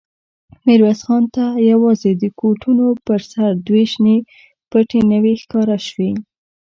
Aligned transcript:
ميرويس 0.65 1.01
خان 1.07 1.23
ته 1.35 1.45
يواځې 1.71 2.11
د 2.21 2.23
کوټونو 2.39 2.85
پر 3.05 3.19
سر 3.31 3.49
دوې 3.67 3.83
شنې 3.91 4.17
پټې 4.69 4.99
نوې 5.11 5.33
ښکاره 5.41 5.77
شوې. 5.87 6.11